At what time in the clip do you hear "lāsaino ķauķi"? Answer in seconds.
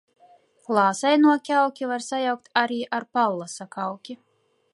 0.77-1.91